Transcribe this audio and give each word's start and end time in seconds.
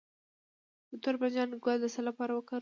د 0.89 0.91
تور 1.03 1.15
بانجان 1.21 1.49
ګل 1.63 1.77
د 1.81 1.85
څه 1.93 2.01
لپاره 2.07 2.31
وکاروم؟ 2.33 2.59